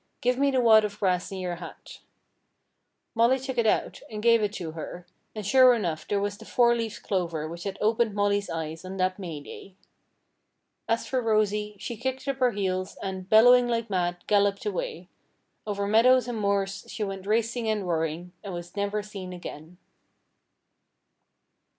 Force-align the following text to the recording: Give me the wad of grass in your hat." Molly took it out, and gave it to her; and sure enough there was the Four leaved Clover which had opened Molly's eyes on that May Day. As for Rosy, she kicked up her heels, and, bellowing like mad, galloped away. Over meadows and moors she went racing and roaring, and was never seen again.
Give 0.19 0.39
me 0.39 0.49
the 0.49 0.59
wad 0.61 0.83
of 0.83 0.97
grass 0.99 1.31
in 1.31 1.37
your 1.37 1.57
hat." 1.57 1.99
Molly 3.13 3.37
took 3.37 3.59
it 3.59 3.67
out, 3.67 4.01
and 4.09 4.23
gave 4.23 4.41
it 4.41 4.51
to 4.53 4.71
her; 4.71 5.05
and 5.35 5.45
sure 5.45 5.75
enough 5.75 6.07
there 6.07 6.19
was 6.19 6.39
the 6.39 6.43
Four 6.45 6.73
leaved 6.75 7.03
Clover 7.03 7.47
which 7.47 7.65
had 7.65 7.77
opened 7.79 8.15
Molly's 8.15 8.49
eyes 8.49 8.83
on 8.83 8.97
that 8.97 9.19
May 9.19 9.41
Day. 9.41 9.75
As 10.89 11.05
for 11.05 11.21
Rosy, 11.21 11.75
she 11.77 11.97
kicked 11.97 12.27
up 12.27 12.37
her 12.39 12.49
heels, 12.49 12.97
and, 13.03 13.29
bellowing 13.29 13.67
like 13.67 13.91
mad, 13.91 14.23
galloped 14.25 14.65
away. 14.65 15.07
Over 15.67 15.85
meadows 15.85 16.27
and 16.27 16.39
moors 16.39 16.85
she 16.89 17.03
went 17.03 17.27
racing 17.27 17.69
and 17.69 17.87
roaring, 17.87 18.31
and 18.43 18.55
was 18.55 18.75
never 18.75 19.03
seen 19.03 19.31
again. 19.33 19.77